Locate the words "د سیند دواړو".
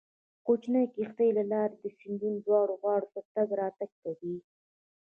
1.83-2.73